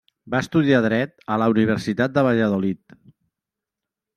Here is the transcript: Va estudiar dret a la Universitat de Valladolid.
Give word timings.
Va 0.33 0.39
estudiar 0.43 0.79
dret 0.85 1.13
a 1.35 1.37
la 1.41 1.49
Universitat 1.53 2.15
de 2.17 2.25
Valladolid. 2.29 2.99